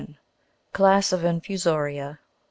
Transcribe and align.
CLASS 0.73 1.11
OF 1.13 1.23
INFUSO'RIA. 1.23 2.17